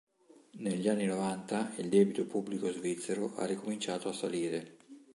[0.53, 4.77] Negli anni novanta il debito pubblico svizzero ha ricominciato a salire.